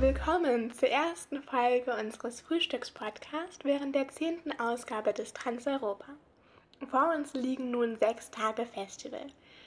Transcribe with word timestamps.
Willkommen 0.00 0.72
zur 0.72 0.90
ersten 0.90 1.42
Folge 1.42 1.92
unseres 1.92 2.40
Frühstückspodcasts 2.42 3.64
während 3.64 3.96
der 3.96 4.06
zehnten 4.06 4.52
Ausgabe 4.60 5.12
des 5.12 5.32
Transeuropa. 5.32 6.12
Vor 6.88 7.12
uns 7.16 7.34
liegen 7.34 7.72
nun 7.72 7.96
sechs 7.96 8.30
Tage 8.30 8.64
Festival. 8.64 9.26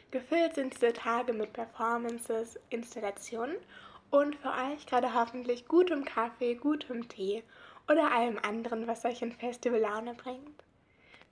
Gefüllt 0.10 0.56
sind 0.56 0.74
diese 0.74 0.94
Tage 0.94 1.34
mit 1.34 1.52
Performances, 1.52 2.58
Installationen 2.70 3.58
und 4.10 4.38
für 4.38 4.54
euch 4.72 4.86
gerade 4.86 5.14
hoffentlich 5.14 5.68
gutem 5.68 6.06
Kaffee, 6.06 6.56
gutem 6.56 7.10
Tee 7.10 7.44
oder 7.90 8.14
allem 8.14 8.40
anderen, 8.42 8.88
was 8.88 9.04
euch 9.04 9.22
in 9.22 9.34
Festivallaune 9.34 10.14
bringt. 10.14 10.64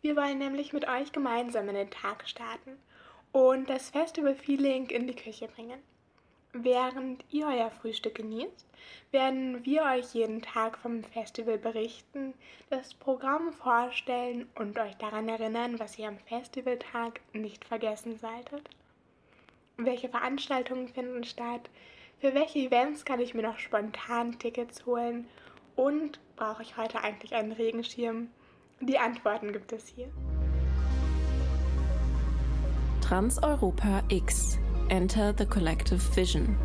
Wir 0.01 0.17
wollen 0.17 0.39
nämlich 0.39 0.73
mit 0.73 0.85
euch 0.89 1.13
gemeinsam 1.13 1.69
in 1.69 1.75
den 1.75 1.89
Tag 1.89 2.27
starten 2.27 2.77
und 3.31 3.69
das 3.69 3.91
Festival-Feeling 3.91 4.87
in 4.87 5.07
die 5.07 5.15
Küche 5.15 5.47
bringen. 5.47 5.81
Während 6.53 7.23
ihr 7.29 7.45
euer 7.45 7.69
Frühstück 7.69 8.15
genießt, 8.15 8.65
werden 9.11 9.63
wir 9.65 9.83
euch 9.83 10.15
jeden 10.15 10.41
Tag 10.41 10.79
vom 10.79 11.03
Festival 11.03 11.59
berichten, 11.59 12.33
das 12.71 12.95
Programm 12.95 13.53
vorstellen 13.53 14.49
und 14.55 14.79
euch 14.79 14.95
daran 14.95 15.29
erinnern, 15.29 15.79
was 15.79 15.99
ihr 15.99 16.07
am 16.07 16.17
Festivaltag 16.17 17.21
nicht 17.33 17.65
vergessen 17.65 18.17
solltet. 18.17 18.67
Welche 19.77 20.09
Veranstaltungen 20.09 20.87
finden 20.87 21.23
statt? 21.23 21.69
Für 22.19 22.33
welche 22.33 22.59
Events 22.59 23.05
kann 23.05 23.19
ich 23.19 23.35
mir 23.35 23.43
noch 23.43 23.59
spontan 23.59 24.39
Tickets 24.39 24.87
holen? 24.87 25.27
Und 25.75 26.19
brauche 26.35 26.63
ich 26.63 26.75
heute 26.77 27.01
eigentlich 27.03 27.35
einen 27.35 27.51
Regenschirm? 27.51 28.27
Die 28.81 28.97
Antworten 28.97 29.53
gibt 29.53 29.71
es 29.71 29.87
hier. 29.87 30.09
Transeuropa 33.01 34.03
X 34.09 34.59
Enter 34.89 35.35
the 35.37 35.45
Collective 35.45 35.99
Vision. 36.15 36.57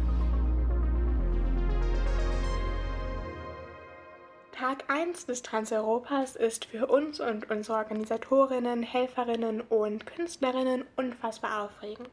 Tag 4.53 4.85
1 4.89 5.27
des 5.27 5.43
Transeuropas 5.43 6.35
ist 6.35 6.65
für 6.65 6.87
uns 6.87 7.21
und 7.21 7.51
unsere 7.51 7.77
Organisatorinnen, 7.77 8.83
Helferinnen 8.83 9.61
und 9.61 10.07
Künstlerinnen 10.07 10.87
unfassbar 10.97 11.65
aufregend. 11.65 12.09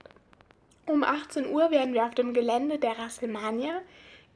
Um 0.85 1.05
18 1.05 1.49
Uhr 1.49 1.71
werden 1.71 1.93
wir 1.93 2.03
auf 2.03 2.15
dem 2.15 2.33
Gelände 2.33 2.77
der 2.77 2.99
Rasselmania 2.99 3.81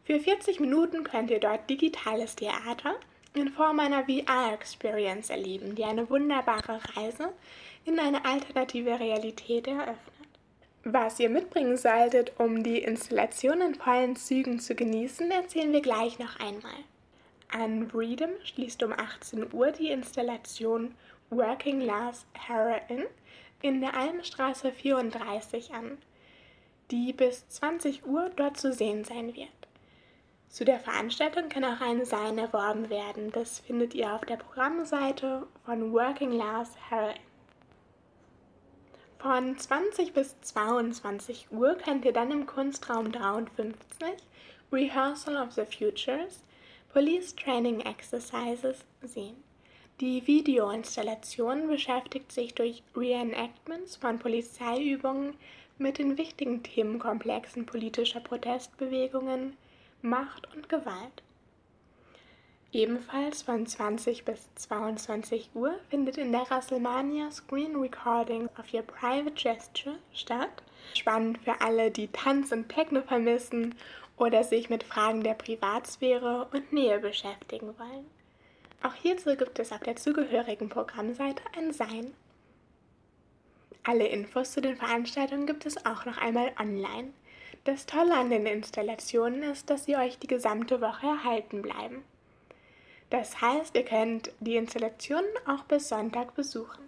Für 0.06 0.22
40 0.22 0.62
Minuten 0.62 1.04
könnt 1.04 1.32
ihr 1.32 1.42
dort 1.42 1.70
digitales 1.70 2.38
Theater 2.38 2.96
in 3.34 3.50
Form 3.50 3.82
einer 3.82 4.06
VR-Experience 4.06 5.30
erleben, 5.30 5.76
die 5.76 5.84
eine 5.84 6.10
wunderbare 6.10 6.80
Reise 6.96 7.34
in 7.84 8.00
eine 8.00 8.24
alternative 8.24 9.02
Realität 9.02 9.68
eröffnet. 9.68 9.98
Was 10.86 11.20
ihr 11.20 11.30
mitbringen 11.30 11.76
solltet, 11.76 12.40
um 12.40 12.64
die 12.64 12.78
Installation 12.78 13.60
in 13.60 13.76
vollen 13.76 14.16
Zügen 14.16 14.62
zu 14.62 14.76
genießen, 14.76 15.30
erzählen 15.30 15.74
wir 15.74 15.82
gleich 15.82 16.20
noch 16.20 16.40
einmal. 16.40 16.86
An 17.52 17.90
Freedom 17.90 18.32
schließt 18.44 18.84
um 18.84 18.94
18 18.94 19.54
Uhr 19.54 19.72
die 19.72 19.90
Installation 19.90 20.96
Working 21.30 21.82
Class 21.82 22.26
Heroin 22.34 23.06
in 23.62 23.82
der 23.82 23.96
Almstraße 23.96 24.72
34 24.72 25.74
an, 25.74 25.98
die 26.92 27.14
bis 27.14 27.48
20 27.50 28.06
Uhr 28.06 28.30
dort 28.36 28.58
zu 28.58 28.74
sehen 28.74 29.04
sein 29.04 29.36
wird. 29.36 29.50
Zu 30.50 30.66
der 30.66 30.80
Veranstaltung 30.80 31.50
kann 31.50 31.66
auch 31.66 31.82
ein 31.82 32.06
Sein 32.06 32.38
erworben 32.38 32.92
werden. 32.92 33.32
Das 33.32 33.60
findet 33.60 33.96
ihr 33.96 34.14
auf 34.14 34.22
der 34.22 34.38
Programmseite 34.38 35.48
von 35.66 35.92
Working 35.94 36.32
Class 36.32 36.76
Heroin. 36.90 37.20
Von 39.18 39.58
20 39.58 40.14
bis 40.14 40.40
22 40.42 41.48
Uhr 41.52 41.76
könnt 41.76 42.04
ihr 42.04 42.12
dann 42.12 42.30
im 42.30 42.46
Kunstraum 42.46 43.12
53 43.12 43.78
Rehearsal 44.72 45.38
of 45.38 45.54
the 45.54 45.64
Futures 45.64 46.44
Police 46.94 47.36
Training 47.36 47.80
Exercises 47.80 48.86
sehen. 49.02 49.36
Die 50.00 50.28
Videoinstallation 50.28 51.68
beschäftigt 51.68 52.32
sich 52.32 52.54
durch 52.54 52.84
Reenactments 52.96 53.96
von 53.96 54.20
Polizeiübungen 54.20 55.34
mit 55.80 55.98
den 55.98 56.20
wichtigen 56.20 56.62
Themenkomplexen 56.62 57.66
politischer 57.66 58.20
Protestbewegungen, 58.20 59.58
Macht 60.04 60.48
und 60.56 60.70
Gewalt. 60.70 61.24
Ebenfalls 62.72 63.42
von 63.42 63.66
20 63.66 64.24
bis 64.24 64.54
22 64.54 65.50
Uhr 65.56 65.74
findet 65.90 66.18
in 66.18 66.32
der 66.32 66.50
Rasselmania 66.50 67.32
Screen 67.32 67.76
Recording 67.76 68.50
of 68.60 68.72
Your 68.72 68.84
Private 68.84 69.32
Gesture 69.32 69.98
statt. 70.14 70.62
Spannend 70.94 71.40
für 71.40 71.60
alle, 71.62 71.90
die 71.90 72.08
Tanz 72.10 72.52
und 72.52 72.70
Techno 72.70 73.02
vermissen 73.02 73.74
oder 74.24 74.44
sich 74.44 74.70
mit 74.70 74.84
Fragen 74.84 75.24
der 75.24 75.34
Privatsphäre 75.34 76.48
und 76.54 76.72
Nähe 76.72 77.00
beschäftigen 77.00 77.78
wollen. 77.78 78.06
Auch 78.82 78.94
hierzu 78.96 79.36
gibt 79.36 79.60
es 79.60 79.72
auf 79.72 79.82
der 79.82 79.96
zugehörigen 79.96 80.70
Programmseite 80.70 81.44
ein 81.58 81.74
Sein. 81.74 82.14
Alle 83.84 84.08
Infos 84.08 84.54
zu 84.54 84.62
den 84.62 84.78
Veranstaltungen 84.78 85.46
gibt 85.46 85.66
es 85.66 85.86
auch 85.86 86.06
noch 86.06 86.18
einmal 86.18 86.52
online. 86.58 87.12
Das 87.66 87.86
Tolle 87.86 88.16
an 88.16 88.30
den 88.30 88.46
Installationen 88.46 89.44
ist, 89.44 89.70
dass 89.70 89.86
sie 89.86 89.96
euch 89.96 90.20
die 90.20 90.28
gesamte 90.28 90.82
Woche 90.82 91.08
erhalten 91.08 91.62
bleiben. 91.62 92.04
Das 93.10 93.42
heißt, 93.42 93.76
ihr 93.76 93.86
könnt 93.86 94.32
die 94.40 94.56
Installationen 94.56 95.30
auch 95.46 95.64
bis 95.66 95.90
Sonntag 95.90 96.34
besuchen. 96.36 96.84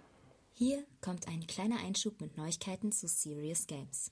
Hier 0.52 0.84
kommt 1.02 1.28
ein 1.28 1.46
kleiner 1.46 1.78
Einschub 1.84 2.20
mit 2.20 2.36
Neuigkeiten 2.36 2.92
zu 2.92 3.06
Serious 3.08 3.66
Games. 3.66 4.10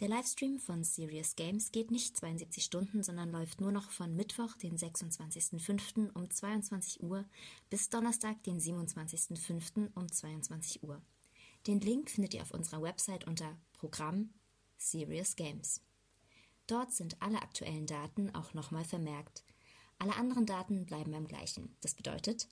Der 0.00 0.08
Livestream 0.08 0.58
von 0.58 0.82
Serious 0.82 1.36
Games 1.36 1.70
geht 1.70 1.92
nicht 1.92 2.16
72 2.16 2.64
Stunden, 2.64 3.04
sondern 3.04 3.30
läuft 3.30 3.60
nur 3.60 3.70
noch 3.70 3.92
von 3.92 4.16
Mittwoch, 4.16 4.56
den 4.56 4.76
26.05. 4.76 6.10
um 6.14 6.28
22 6.28 7.00
Uhr 7.00 7.24
bis 7.70 7.90
Donnerstag, 7.90 8.42
den 8.42 8.58
27.05. 8.58 9.90
um 9.94 10.10
22 10.10 10.82
Uhr. 10.82 11.00
Den 11.68 11.80
Link 11.80 12.10
findet 12.10 12.34
ihr 12.34 12.42
auf 12.42 12.50
unserer 12.50 12.82
Website 12.82 13.28
unter 13.28 13.56
Programm 13.72 14.30
Serious 14.78 15.36
Games. 15.36 15.80
Dort 16.66 16.92
sind 16.92 17.16
alle 17.22 17.40
aktuellen 17.40 17.86
Daten 17.86 18.34
auch 18.34 18.52
nochmal 18.52 18.84
vermerkt. 18.84 19.44
Alle 19.98 20.16
anderen 20.16 20.46
Daten 20.46 20.86
bleiben 20.86 21.12
beim 21.12 21.26
gleichen. 21.26 21.74
Das 21.80 21.94
bedeutet, 21.94 22.48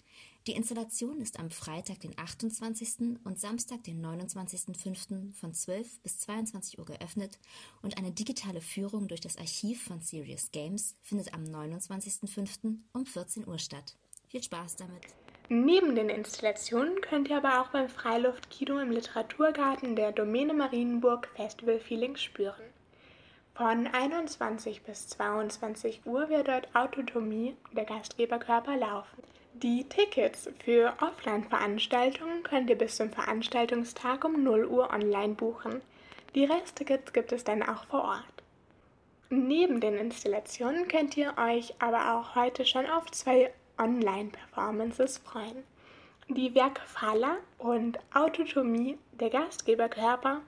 die 0.47 0.53
Installation 0.53 1.21
ist 1.21 1.39
am 1.39 1.51
Freitag, 1.51 2.01
den 2.01 2.19
28. 2.19 3.19
und 3.25 3.39
Samstag, 3.39 3.85
den 3.85 4.05
29.05. 4.05 5.33
von 5.35 5.55
12 5.55 6.01
bis 6.01 6.19
22 6.19 6.79
Uhr 6.79 6.85
geöffnet 6.85 7.39
und 7.83 7.99
eine 7.99 8.11
digitale 8.11 8.61
Führung 8.61 9.07
durch 9.09 9.21
das 9.21 9.37
Archiv 9.37 9.85
von 9.85 10.01
Serious 10.01 10.51
Games 10.51 10.97
findet 11.03 11.33
am 11.35 11.45
29.05. 11.45 12.79
um 12.93 13.07
14 13.07 13.47
Uhr 13.47 13.59
statt. 13.59 13.97
Viel 14.29 14.43
Spaß 14.43 14.77
damit! 14.77 15.03
Neben 15.49 15.95
den 15.95 16.09
Installationen 16.09 17.01
könnt 17.03 17.29
ihr 17.29 17.37
aber 17.37 17.61
auch 17.61 17.69
beim 17.69 17.89
Freiluftkino 17.89 18.79
im 18.79 18.91
Literaturgarten 18.91 19.95
der 19.97 20.13
Domäne 20.13 20.55
Marienburg 20.55 21.29
Festival 21.37 21.79
Feeling 21.79 22.17
spüren. 22.17 22.72
Von 23.55 23.87
21 23.87 24.83
bis 24.83 25.09
22 25.09 26.07
Uhr 26.07 26.31
wird 26.31 26.49
dort 26.49 26.75
Autotomie, 26.75 27.55
der 27.73 27.85
Gastgeberkörper, 27.85 28.79
laufen. 28.79 29.23
Die 29.53 29.85
Tickets 29.85 30.49
für 30.65 30.95
Offline-Veranstaltungen 31.01 32.43
könnt 32.45 32.71
ihr 32.71 32.79
bis 32.79 32.97
zum 32.97 33.11
Veranstaltungstag 33.11 34.25
um 34.25 34.43
0 34.43 34.65
Uhr 34.65 34.91
online 34.91 35.35
buchen. 35.35 35.83
Die 36.35 36.47
Resttickets 36.47 37.13
gibt 37.13 37.31
es 37.31 37.45
dann 37.45 37.63
auch 37.63 37.85
vor 37.85 38.05
Ort. 38.05 38.43
Neben 39.29 39.81
den 39.81 39.99
Installationen 39.99 40.89
könnt 40.89 41.17
ihr 41.19 41.35
euch 41.37 41.75
aber 41.79 42.15
auch 42.15 42.35
heute 42.35 42.65
schon 42.65 42.87
auf 42.87 43.11
zwei 43.11 43.53
Online-Performances 43.79 45.19
freuen. 45.19 45.63
Die 46.29 46.55
Werke 46.55 46.81
Faller 46.87 47.39
und 47.59 47.99
Autotomie 48.15 48.97
der 49.13 49.29
Gastgeberkörper 49.29 50.41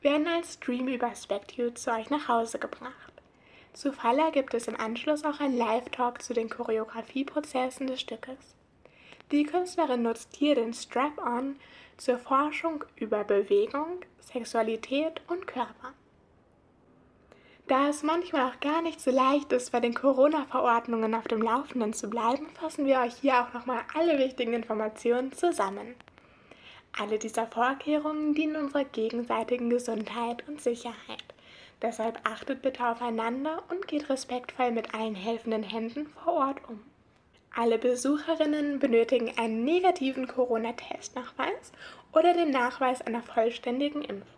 werden 0.00 0.26
als 0.28 0.54
Stream 0.54 0.86
über 0.86 1.14
Spectue 1.14 1.74
zu 1.74 1.92
euch 1.92 2.10
nach 2.10 2.28
Hause 2.28 2.58
gebracht. 2.58 3.12
Zu 3.72 3.92
Faller 3.92 4.30
gibt 4.30 4.54
es 4.54 4.68
im 4.68 4.76
Anschluss 4.76 5.24
auch 5.24 5.40
ein 5.40 5.58
Live-Talk 5.58 6.22
zu 6.22 6.32
den 6.32 6.48
Choreografieprozessen 6.48 7.88
des 7.88 8.00
Stückes. 8.00 8.54
Die 9.32 9.42
Künstlerin 9.42 10.02
nutzt 10.02 10.36
hier 10.36 10.54
den 10.54 10.72
Strap-on 10.72 11.56
zur 11.96 12.18
Forschung 12.18 12.84
über 12.94 13.24
Bewegung, 13.24 14.00
Sexualität 14.20 15.20
und 15.26 15.46
Körper. 15.48 15.92
Da 17.68 17.88
es 17.88 18.04
manchmal 18.04 18.48
auch 18.48 18.60
gar 18.60 18.80
nicht 18.80 19.00
so 19.00 19.10
leicht 19.10 19.52
ist, 19.52 19.72
bei 19.72 19.80
den 19.80 19.92
Corona-Verordnungen 19.92 21.16
auf 21.16 21.26
dem 21.26 21.42
Laufenden 21.42 21.92
zu 21.94 22.08
bleiben, 22.08 22.46
fassen 22.60 22.86
wir 22.86 23.00
euch 23.00 23.14
hier 23.16 23.42
auch 23.42 23.52
nochmal 23.52 23.80
alle 23.92 24.18
wichtigen 24.18 24.52
Informationen 24.52 25.32
zusammen. 25.32 25.96
Alle 26.96 27.18
dieser 27.18 27.48
Vorkehrungen 27.48 28.34
dienen 28.34 28.54
unserer 28.54 28.84
gegenseitigen 28.84 29.68
Gesundheit 29.68 30.46
und 30.46 30.60
Sicherheit. 30.60 31.24
Deshalb 31.82 32.20
achtet 32.22 32.62
bitte 32.62 32.86
aufeinander 32.86 33.64
und 33.68 33.88
geht 33.88 34.08
respektvoll 34.10 34.70
mit 34.70 34.94
allen 34.94 35.16
helfenden 35.16 35.64
Händen 35.64 36.06
vor 36.06 36.34
Ort 36.34 36.58
um. 36.68 36.80
Alle 37.54 37.78
Besucherinnen 37.78 38.78
benötigen 38.78 39.36
einen 39.38 39.64
negativen 39.64 40.28
Corona-Testnachweis 40.28 41.72
oder 42.12 42.32
den 42.32 42.50
Nachweis 42.50 43.02
einer 43.02 43.22
vollständigen 43.22 44.02
Impfung. 44.02 44.35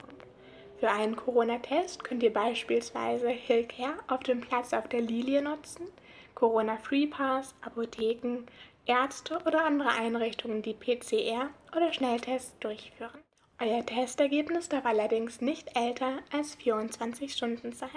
Für 0.80 0.90
einen 0.90 1.16
Corona-Test 1.16 2.04
könnt 2.04 2.22
ihr 2.22 2.32
beispielsweise 2.32 3.28
Hillcare 3.28 3.98
auf 4.06 4.20
dem 4.20 4.40
Platz 4.40 4.72
auf 4.72 4.88
der 4.88 5.00
Lilie 5.00 5.42
nutzen, 5.42 5.88
Corona 6.36 6.76
Free 6.76 7.08
Pass, 7.08 7.54
Apotheken, 7.62 8.46
Ärzte 8.86 9.40
oder 9.44 9.64
andere 9.64 9.90
Einrichtungen, 9.90 10.62
die 10.62 10.74
PCR 10.74 11.50
oder 11.76 11.92
Schnelltests 11.92 12.56
durchführen. 12.60 13.20
Euer 13.60 13.84
Testergebnis 13.84 14.68
darf 14.68 14.86
allerdings 14.86 15.40
nicht 15.40 15.76
älter 15.76 16.18
als 16.32 16.54
24 16.54 17.32
Stunden 17.32 17.72
sein. 17.72 17.88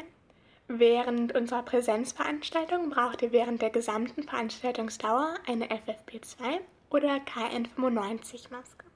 Während 0.68 1.36
unserer 1.36 1.62
Präsenzveranstaltung 1.62 2.90
braucht 2.90 3.22
ihr 3.22 3.32
während 3.32 3.62
der 3.62 3.70
gesamten 3.70 4.24
Veranstaltungsdauer 4.24 5.36
eine 5.48 5.68
FFP2 5.68 6.60
oder 6.90 7.18
KN95-Maske. 7.18 8.91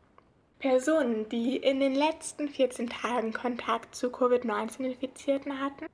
Personen, 0.60 1.30
die 1.30 1.57
in 1.57 1.80
den 1.80 1.96
letzten 1.96 2.50
14 2.50 2.90
Tagen 2.90 3.34
Kontakt 3.34 3.96
zu 3.96 4.10
Covid-19-Infizierten 4.10 5.60
hatten, 5.60 5.86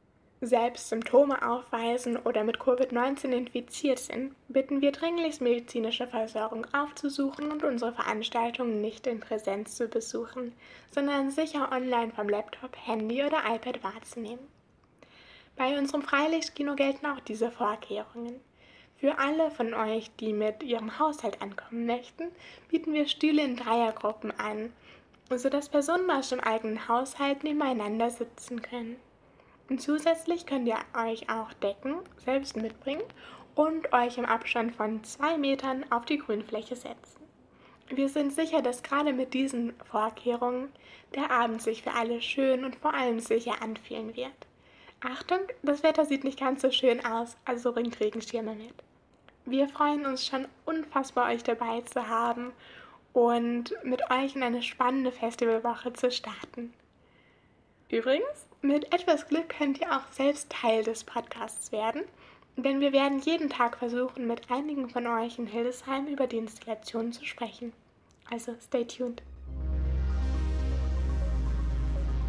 selbst 0.44 0.90
Symptome 0.90 1.48
aufweisen 1.48 2.18
oder 2.18 2.44
mit 2.44 2.58
Covid-19 2.58 3.32
infiziert 3.32 4.00
sind, 4.00 4.34
bitten 4.48 4.82
wir 4.82 4.92
dringlichst 4.92 5.42
medizinische 5.42 6.08
Versorgung 6.08 6.66
aufzusuchen 6.74 7.52
und 7.52 7.64
unsere 7.64 7.94
Veranstaltungen 7.94 8.82
nicht 8.82 9.06
in 9.06 9.20
Präsenz 9.20 9.76
zu 9.76 9.88
besuchen, 9.88 10.54
sondern 10.90 11.30
sicher 11.30 11.72
online 11.72 12.12
vom 12.12 12.28
Laptop, 12.28 12.76
Handy 12.76 13.24
oder 13.24 13.44
iPad 13.48 13.84
wahrzunehmen. 13.84 14.48
Bei 15.56 15.78
unserem 15.78 16.02
Freilichtkino 16.02 16.76
gelten 16.76 17.06
auch 17.06 17.20
diese 17.20 17.52
Vorkehrungen. 17.52 18.40
Für 19.02 19.18
alle 19.18 19.50
von 19.50 19.74
euch, 19.74 20.12
die 20.20 20.32
mit 20.32 20.62
ihrem 20.62 21.00
Haushalt 21.00 21.42
ankommen 21.42 21.88
möchten, 21.88 22.26
bieten 22.70 22.94
wir 22.94 23.08
Stühle 23.08 23.42
in 23.42 23.56
Dreiergruppen 23.56 24.32
an, 24.40 24.72
sodass 25.34 25.70
Personen 25.70 26.12
aus 26.12 26.30
dem 26.30 26.40
eigenen 26.40 26.88
Haushalt 26.88 27.44
nebeneinander 27.44 28.12
sitzen 28.12 28.62
können. 28.62 28.98
Und 29.70 29.82
zusätzlich 29.82 30.46
könnt 30.46 30.68
ihr 30.68 30.78
euch 30.96 31.32
auch 31.32 31.52
Decken 31.54 31.96
selbst 32.24 32.56
mitbringen 32.56 33.02
und 33.56 33.92
euch 33.92 34.20
im 34.20 34.26
Abstand 34.26 34.76
von 34.76 35.04
zwei 35.04 35.36
Metern 35.36 35.84
auf 35.92 36.06
die 36.06 36.20
Grünfläche 36.20 36.76
setzen. 36.76 37.24
Wir 37.90 38.08
sind 38.08 38.32
sicher, 38.32 38.62
dass 38.62 38.84
gerade 38.84 39.14
mit 39.14 39.34
diesen 39.34 39.74
Vorkehrungen 39.90 40.72
der 41.16 41.32
Abend 41.32 41.64
sich 41.64 41.82
für 41.82 41.96
alle 41.96 42.22
schön 42.22 42.64
und 42.64 42.76
vor 42.76 42.94
allem 42.94 43.20
sicher 43.20 43.64
anfühlen 43.64 44.16
wird. 44.16 44.30
Achtung, 45.00 45.40
das 45.64 45.82
Wetter 45.82 46.06
sieht 46.06 46.24
nicht 46.24 46.40
ganz 46.40 46.62
so 46.62 46.70
schön 46.70 47.04
aus, 47.04 47.36
also 47.46 47.74
bringt 47.74 48.00
Regenschirme 48.00 48.54
mit. 48.54 48.76
Wir 49.46 49.68
freuen 49.68 50.06
uns 50.06 50.26
schon 50.26 50.48
unfassbar, 50.66 51.32
euch 51.32 51.44
dabei 51.44 51.82
zu 51.82 52.08
haben 52.08 52.52
und 53.14 53.74
mit 53.84 54.02
euch 54.12 54.36
in 54.36 54.44
eine 54.44 54.62
spannende 54.62 55.12
Festivalwoche 55.12 55.94
zu 55.94 56.12
starten. 56.12 56.74
Übrigens, 57.90 58.48
mit 58.62 58.94
etwas 58.94 59.28
Glück 59.28 59.50
könnt 59.50 59.82
ihr 59.82 59.92
auch 59.92 60.10
selbst 60.12 60.50
Teil 60.50 60.84
des 60.84 61.04
Podcasts 61.04 61.72
werden, 61.72 62.04
denn 62.56 62.80
wir 62.80 62.94
werden 62.94 63.20
jeden 63.20 63.50
Tag 63.50 63.78
versuchen, 63.78 64.28
mit 64.28 64.50
einigen 64.52 64.90
von 64.90 65.08
euch 65.08 65.40
in 65.40 65.48
Hildesheim 65.48 66.08
über 66.08 66.28
die 66.28 66.38
Installation 66.38 67.12
zu 67.12 67.26
sprechen. 67.26 67.74
Also 68.30 68.56
stay 68.62 68.86
tuned. 68.86 69.24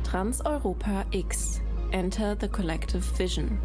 Trans-Europa 0.02 1.04
X 1.10 1.60
Enter 1.92 2.36
the 2.40 2.48
Collective 2.48 3.02
Vision 3.18 3.60